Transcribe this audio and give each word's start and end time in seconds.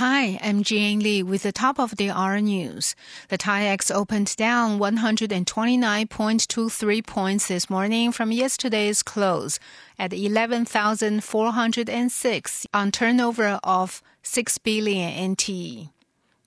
Hi, 0.00 0.40
I'm 0.40 0.62
Jane 0.62 1.00
Lee 1.00 1.22
with 1.22 1.42
the 1.42 1.52
top 1.52 1.78
of 1.78 1.96
the 1.96 2.08
hour 2.08 2.40
news. 2.40 2.94
The 3.28 3.36
TAIEX 3.36 3.94
opened 3.94 4.34
down 4.36 4.78
129.23 4.78 7.06
points 7.06 7.48
this 7.48 7.68
morning 7.68 8.10
from 8.10 8.32
yesterday's 8.32 9.02
close 9.02 9.58
at 9.98 10.14
11,406 10.14 12.66
on 12.72 12.90
turnover 12.90 13.60
of 13.62 14.02
6 14.22 14.56
billion 14.56 15.32
NT. 15.32 15.90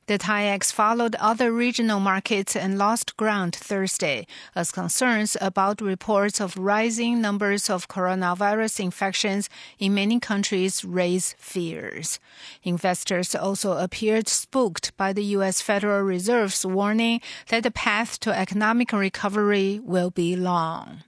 The 0.06 0.18
TAIEX 0.18 0.74
followed 0.74 1.16
other 1.16 1.54
regional 1.54 2.02
markets 2.02 2.58
and 2.58 2.78
lost 2.78 3.16
ground 3.16 3.56
Thursday 3.56 4.28
as 4.54 4.70
concerns 4.70 5.38
about 5.40 5.80
reports 5.80 6.42
of 6.42 6.58
rising 6.58 7.22
numbers 7.22 7.70
of 7.70 7.88
coronavirus 7.88 8.82
infections 8.82 9.48
in 9.80 9.94
many 9.94 10.20
countries 10.20 10.84
raise 10.84 11.36
fears. 11.40 12.20
Investors 12.64 13.34
also 13.34 13.78
appeared 13.78 14.28
spooked 14.28 14.96
by 14.98 15.14
the 15.14 15.24
U.S. 15.38 15.62
Federal 15.62 16.02
Reserve's 16.02 16.66
warning 16.66 17.22
that 17.48 17.64
the 17.64 17.72
path 17.72 18.20
to 18.20 18.38
economic 18.38 18.92
recovery 18.92 19.80
will 19.82 20.12
be 20.12 20.36
long. 20.36 21.04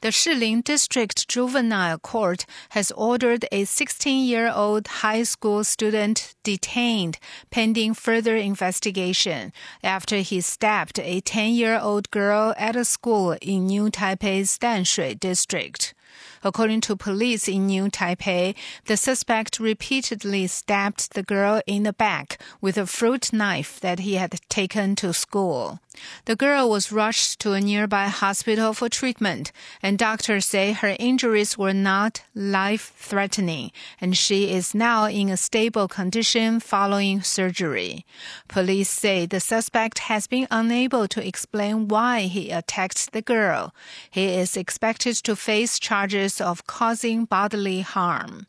The 0.00 0.08
Shilin 0.08 0.64
District 0.64 1.28
Juvenile 1.28 1.98
Court 1.98 2.46
has 2.70 2.90
ordered 2.92 3.46
a 3.52 3.64
16 3.64 4.26
year 4.26 4.50
old 4.54 4.86
high 4.88 5.22
school 5.22 5.64
student 5.64 6.34
detained 6.42 7.18
pending 7.50 7.94
further 7.94 8.36
investigation 8.36 9.52
after 9.82 10.16
he 10.16 10.40
stabbed 10.40 10.98
a 10.98 11.20
10 11.20 11.52
year 11.52 11.78
old 11.78 12.10
girl 12.10 12.54
at 12.56 12.76
a 12.76 12.84
school 12.84 13.36
in 13.40 13.66
New 13.66 13.90
Taipei's 13.90 14.58
Danshui 14.58 15.18
district. 15.18 15.94
According 16.42 16.80
to 16.82 16.96
police 16.96 17.48
in 17.48 17.66
New 17.66 17.88
Taipei, 17.90 18.54
the 18.86 18.96
suspect 18.96 19.60
repeatedly 19.60 20.46
stabbed 20.46 21.12
the 21.14 21.22
girl 21.22 21.60
in 21.66 21.82
the 21.82 21.92
back 21.92 22.38
with 22.60 22.78
a 22.78 22.86
fruit 22.86 23.32
knife 23.32 23.78
that 23.80 24.00
he 24.00 24.14
had 24.14 24.40
taken 24.48 24.96
to 24.96 25.12
school. 25.12 25.80
The 26.24 26.36
girl 26.36 26.70
was 26.70 26.92
rushed 26.92 27.40
to 27.40 27.52
a 27.52 27.60
nearby 27.60 28.06
hospital 28.06 28.72
for 28.72 28.88
treatment, 28.88 29.52
and 29.82 29.98
doctors 29.98 30.46
say 30.46 30.72
her 30.72 30.96
injuries 30.98 31.58
were 31.58 31.74
not 31.74 32.22
life 32.34 32.92
threatening, 32.96 33.72
and 34.00 34.16
she 34.16 34.50
is 34.50 34.74
now 34.74 35.06
in 35.06 35.28
a 35.28 35.36
stable 35.36 35.88
condition 35.88 36.60
following 36.60 37.22
surgery. 37.22 38.06
Police 38.48 38.88
say 38.88 39.26
the 39.26 39.40
suspect 39.40 40.00
has 40.10 40.26
been 40.26 40.46
unable 40.50 41.08
to 41.08 41.26
explain 41.26 41.88
why 41.88 42.22
he 42.22 42.50
attacked 42.50 43.12
the 43.12 43.22
girl. 43.22 43.74
He 44.10 44.26
is 44.26 44.56
expected 44.56 45.16
to 45.16 45.36
face 45.36 45.78
charges 45.78 46.29
of 46.38 46.66
causing 46.66 47.24
bodily 47.24 47.80
harm. 47.80 48.46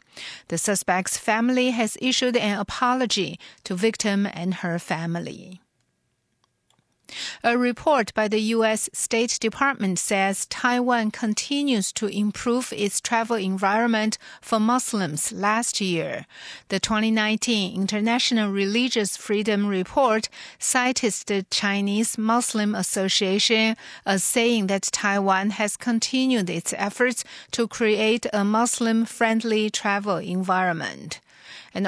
The 0.50 0.58
suspect's 0.58 1.18
family 1.18 1.70
has 1.70 1.98
issued 2.02 2.36
an 2.36 2.60
apology 2.60 3.40
to 3.64 3.76
victim 3.76 4.26
and 4.26 4.56
her 4.56 4.78
family. 4.78 5.62
A 7.44 7.58
report 7.58 8.14
by 8.14 8.28
the 8.28 8.40
U.S. 8.56 8.90
State 8.94 9.38
Department 9.40 10.00
says 10.00 10.46
Taiwan 10.46 11.12
continues 11.12 11.92
to 11.94 12.08
improve 12.08 12.74
its 12.74 13.02
travel 13.02 13.36
environment 13.36 14.18
for 14.42 14.60
Muslims 14.60 15.32
last 15.32 15.82
year. 15.82 16.26
The 16.70 16.80
2019 16.80 17.76
International 17.76 18.52
Religious 18.52 19.18
Freedom 19.18 19.68
Report 19.68 20.30
cited 20.60 21.14
the 21.28 21.46
Chinese 21.50 22.18
Muslim 22.18 22.76
Association 22.76 23.76
as 24.06 24.24
saying 24.24 24.68
that 24.68 24.84
Taiwan 24.84 25.52
has 25.52 25.78
continued 25.78 26.50
its 26.50 26.74
efforts 26.78 27.24
to 27.52 27.68
create 27.68 28.26
a 28.34 28.44
Muslim 28.44 29.06
friendly 29.06 29.70
travel 29.70 30.18
environment. 30.18 31.20
An 31.74 31.86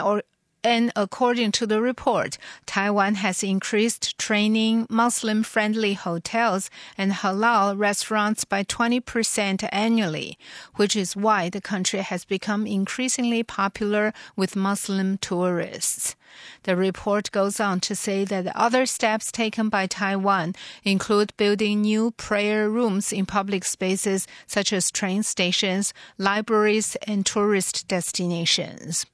and 0.64 0.92
according 0.95 1.52
to 1.53 1.67
the 1.67 1.81
report, 1.81 2.38
Taiwan 2.66 3.16
has 3.16 3.44
increased 3.44 4.17
training 4.17 4.88
Muslim 4.89 5.44
friendly 5.44 5.94
hotels 5.94 6.70
and 6.97 7.11
halal 7.11 7.78
restaurants 7.78 8.45
by 8.45 8.64
20% 8.64 9.67
annually, 9.71 10.37
which 10.76 10.95
is 10.95 11.15
why 11.15 11.49
the 11.49 11.60
country 11.60 11.99
has 11.99 12.23
become 12.23 12.65
increasingly 12.65 13.43
popular 13.43 14.14
with 14.37 14.55
Muslim 14.55 15.17
tourists. 15.17 16.15
The 16.64 16.76
report 16.76 17.30
goes 17.32 17.60
on 17.60 17.80
to 17.82 17.95
say 17.95 18.26
that 18.26 18.55
other 18.55 18.86
steps 18.86 19.32
taken 19.32 19.70
by 19.70 19.86
Taiwan 19.87 20.55
include 20.83 21.36
building 21.37 21.82
new 21.82 22.11
prayer 22.11 22.70
rooms 22.70 23.11
in 23.11 23.26
public 23.26 23.66
spaces 23.66 24.27
such 24.48 24.73
as 24.73 24.92
train 24.92 25.23
stations, 25.23 25.93
libraries, 26.17 26.95
and 27.05 27.26
tourist 27.26 27.87
destinations. 27.87 29.05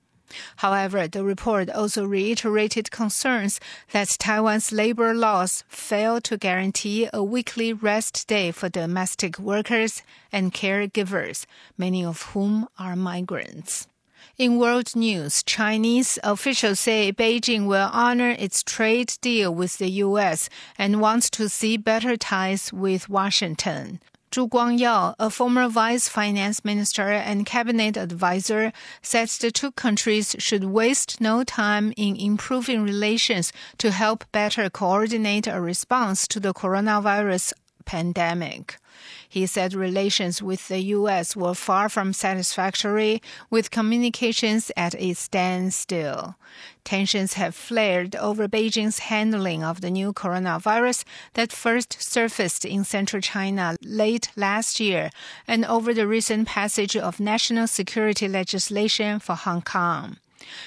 However, 0.57 1.07
the 1.07 1.23
report 1.23 1.69
also 1.69 2.06
reiterated 2.06 2.91
concerns 2.91 3.59
that 3.91 4.17
Taiwan's 4.19 4.72
labor 4.72 5.13
laws 5.13 5.63
fail 5.67 6.22
to 6.22 6.38
guarantee 6.38 7.09
a 7.13 7.23
weekly 7.23 7.73
rest 7.73 8.28
day 8.28 8.51
for 8.51 8.69
domestic 8.69 9.40
workers 9.40 10.01
and 10.31 10.53
caregivers, 10.53 11.45
many 11.78 12.03
of 12.03 12.22
whom 12.34 12.67
are 12.78 12.95
migrants. 12.95 13.88
In 14.38 14.57
world 14.57 14.95
news, 14.95 15.44
Chinese 15.44 16.17
officials 16.23 16.79
say 16.79 17.11
Beijing 17.11 17.67
will 17.67 17.90
honor 17.91 18.29
its 18.29 18.63
trade 18.63 19.13
deal 19.22 19.53
with 19.53 19.78
the 19.79 19.90
U.S. 20.07 20.50
and 20.78 21.01
wants 21.01 21.29
to 21.31 21.50
see 21.50 21.75
better 21.75 22.16
ties 22.16 22.72
with 22.72 23.09
Washington. 23.09 24.00
Zhu 24.31 24.47
Guangyao, 24.47 25.16
a 25.17 25.31
former 25.31 25.67
vice 25.67 26.07
finance 26.07 26.63
minister 26.63 27.09
and 27.09 27.47
cabinet 27.47 27.97
advisor, 27.97 28.72
said 29.01 29.28
the 29.29 29.50
two 29.50 29.72
countries 29.72 30.35
should 30.38 30.66
waste 30.66 31.19
no 31.19 31.44
time 31.44 31.94
in 31.97 32.16
improving 32.16 32.84
relations 32.84 33.51
to 33.79 33.90
help 33.90 34.23
better 34.31 34.69
coordinate 34.69 35.47
a 35.47 35.59
response 35.59 36.28
to 36.28 36.40
the 36.40 36.53
coronavirus 36.53 37.53
pandemic. 37.89 38.77
He 39.27 39.47
said 39.47 39.73
relations 39.73 40.44
with 40.44 40.67
the 40.67 40.79
U.S. 40.97 41.35
were 41.35 41.55
far 41.55 41.89
from 41.89 42.13
satisfactory, 42.13 43.19
with 43.50 43.72
communications 43.72 44.72
at 44.77 44.94
a 45.00 45.16
standstill. 45.16 46.35
Tensions 46.83 47.33
have 47.33 47.55
flared 47.55 48.16
over 48.16 48.47
Beijing's 48.47 48.99
handling 48.99 49.63
of 49.63 49.81
the 49.81 49.89
new 49.89 50.13
coronavirus 50.13 51.03
that 51.33 51.51
first 51.51 51.99
surfaced 51.99 52.63
in 52.63 52.83
central 52.83 53.23
China 53.23 53.75
late 53.81 54.29
last 54.35 54.79
year 54.79 55.09
and 55.47 55.66
over 55.66 55.91
the 55.91 56.05
recent 56.05 56.47
passage 56.47 56.95
of 56.95 57.19
national 57.19 57.66
security 57.66 58.28
legislation 58.28 59.17
for 59.19 59.33
Hong 59.33 59.63
Kong. 59.63 60.17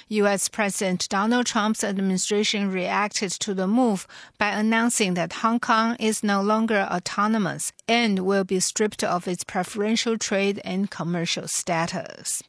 U.S. 0.08 0.48
President 0.48 1.08
Donald 1.08 1.46
Trump's 1.46 1.84
administration 1.84 2.70
reacted 2.70 3.30
to 3.32 3.54
the 3.54 3.66
move 3.66 4.06
by 4.38 4.48
announcing 4.48 5.14
that 5.14 5.32
Hong 5.34 5.60
Kong 5.60 5.96
is 5.98 6.22
no 6.22 6.40
longer 6.42 6.88
autonomous 6.90 7.72
and 7.88 8.20
will 8.20 8.44
be 8.44 8.60
stripped 8.60 9.02
of 9.04 9.26
its 9.26 9.44
preferential 9.44 10.18
trade 10.18 10.60
and 10.64 10.90
commercial 10.90 11.48
status. 11.48 12.42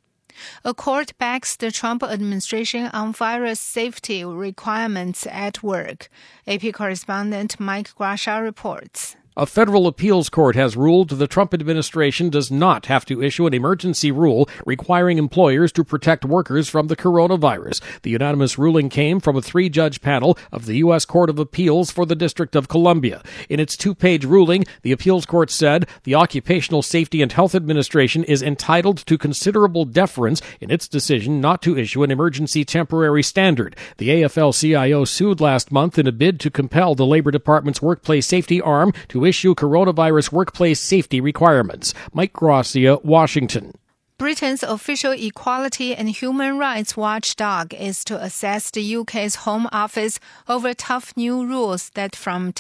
A 0.66 0.74
court 0.74 1.18
backs 1.18 1.56
the 1.56 1.72
Trump 1.72 2.04
administration 2.04 2.88
on 2.88 3.14
virus 3.14 3.60
safety 3.60 4.26
requirements 4.26 5.28
at 5.28 5.62
work. 5.62 6.10
AP 6.48 6.74
correspondent 6.74 7.60
Mike 7.60 7.94
Grasha 7.96 8.42
reports. 8.42 9.16
A 9.36 9.48
federal 9.48 9.88
appeals 9.88 10.30
court 10.30 10.56
has 10.56 10.78
ruled 10.78 11.10
the 11.10 11.26
Trump 11.26 11.56
administration 11.56 12.30
does 12.30 12.52
not 12.52 12.86
have 12.86 13.04
to 13.06 13.24
issue 13.24 13.48
an 13.48 13.54
emergency 13.56 14.12
rule 14.12 14.48
requiring 14.64 15.18
employers 15.18 15.72
to 15.72 15.84
protect 15.84 16.24
workers 16.24 16.70
from 16.70 16.86
the 16.86 16.96
coronavirus. 16.96 17.82
The 18.04 18.12
unanimous 18.12 18.60
ruling 18.60 18.90
came 18.90 19.20
from 19.20 19.36
a 19.36 19.42
three 19.42 19.70
judge 19.70 20.02
panel 20.02 20.38
of 20.52 20.68
the 20.68 20.76
U.S. 20.78 21.06
Court 21.06 21.32
of 21.32 21.40
Appeals 21.40 21.90
for 21.90 22.06
the 22.06 22.16
District 22.16 22.56
of 22.56 22.68
Columbia. 22.68 23.24
In 23.50 23.60
its 23.60 23.76
two 23.76 23.96
page 23.96 24.24
ruling, 24.24 24.66
the 24.84 24.92
appeals 24.92 25.26
court 25.26 25.50
said 25.50 25.90
the 26.04 26.14
Occupational 26.14 26.84
Safety 26.84 27.24
and 27.24 27.32
Health 27.32 27.56
Administration 27.56 28.24
is 28.26 28.44
entitled 28.44 29.00
to 29.08 29.18
considerable 29.18 29.86
deference 29.86 30.44
in 30.62 30.70
its 30.70 30.88
decision 30.88 31.42
not 31.42 31.64
to 31.64 31.76
issue 31.76 32.04
an 32.04 32.12
emergency 32.12 32.64
temporary 32.64 33.24
standard. 33.24 33.76
The 33.98 34.10
AFL 34.10 34.60
CIO 34.60 35.06
sued 35.06 35.42
last 35.42 35.72
month 35.72 35.98
in 35.98 36.06
a 36.06 36.12
bid 36.12 36.40
to 36.42 36.52
compel 36.52 36.94
the 36.94 37.04
Labor 37.08 37.32
Department's 37.32 37.82
workplace 37.82 38.28
safety 38.28 38.62
arm 38.62 38.94
to 39.08 39.23
issue 39.26 39.56
coronavirus 39.56 40.32
workplace 40.32 40.80
safety 40.80 41.22
requirements. 41.22 41.94
Mike 42.14 42.34
Gracia, 42.34 43.00
Washington. 43.04 43.74
Britain's 44.18 44.64
official 44.64 45.12
equality 45.12 45.96
and 45.96 46.10
human 46.10 46.58
rights 46.58 46.96
watchdog 46.96 47.74
is 47.74 48.04
to 48.06 48.22
assess 48.22 48.72
the 48.72 48.96
UK's 48.96 49.36
Home 49.44 49.68
Office 49.72 50.20
over 50.48 50.74
tough 50.74 51.18
new 51.18 51.46
rules 51.46 51.90
that 51.96 52.16
from 52.16 52.54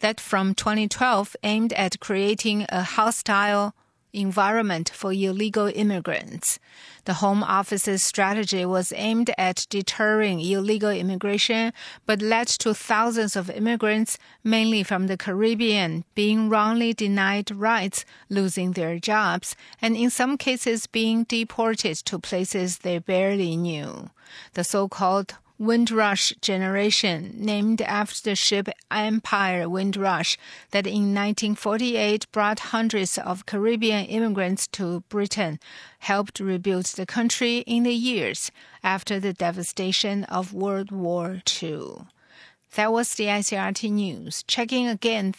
that 0.00 0.20
from 0.20 0.54
2012 0.54 1.36
aimed 1.42 1.72
at 1.72 1.98
creating 2.00 2.66
a 2.68 2.82
hostile 2.82 3.74
environment 4.12 4.90
for 4.94 5.12
illegal 5.12 5.70
immigrants. 5.74 6.58
The 7.04 7.14
Home 7.14 7.42
Office's 7.42 8.02
strategy 8.02 8.64
was 8.64 8.92
aimed 8.96 9.30
at 9.38 9.66
deterring 9.70 10.40
illegal 10.40 10.90
immigration, 10.90 11.72
but 12.06 12.20
led 12.20 12.48
to 12.48 12.74
thousands 12.74 13.36
of 13.36 13.50
immigrants, 13.50 14.18
mainly 14.44 14.82
from 14.82 15.06
the 15.06 15.16
Caribbean, 15.16 16.04
being 16.14 16.48
wrongly 16.48 16.92
denied 16.92 17.50
rights, 17.50 18.04
losing 18.28 18.72
their 18.72 18.98
jobs, 18.98 19.56
and 19.80 19.96
in 19.96 20.10
some 20.10 20.36
cases 20.36 20.86
being 20.86 21.24
deported 21.24 21.96
to 21.96 22.18
places 22.18 22.78
they 22.78 22.98
barely 22.98 23.56
knew. 23.56 24.10
The 24.54 24.64
so-called 24.64 25.34
Windrush 25.58 26.32
generation, 26.40 27.34
named 27.36 27.82
after 27.82 28.30
the 28.30 28.36
ship 28.36 28.68
Empire 28.92 29.68
Windrush, 29.68 30.38
that 30.70 30.86
in 30.86 31.14
1948 31.14 32.30
brought 32.30 32.60
hundreds 32.60 33.18
of 33.18 33.44
Caribbean 33.44 34.04
immigrants 34.06 34.68
to 34.68 35.00
Britain, 35.08 35.58
helped 35.98 36.38
rebuild 36.38 36.84
the 36.86 37.06
country 37.06 37.58
in 37.66 37.82
the 37.82 37.92
years 37.92 38.52
after 38.84 39.18
the 39.18 39.32
devastation 39.32 40.22
of 40.24 40.52
World 40.52 40.92
War 40.92 41.42
II. 41.60 42.06
That 42.76 42.92
was 42.92 43.14
the 43.14 43.24
ICRT 43.24 43.90
news. 43.90 44.44
Checking 44.46 44.86
again. 44.86 45.34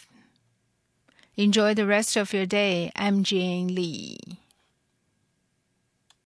Enjoy 1.38 1.74
the 1.74 1.86
rest 1.86 2.18
of 2.18 2.34
your 2.34 2.46
day. 2.46 2.92
I'm 2.96 3.24
Jane 3.24 3.74
Lee. 3.74 4.39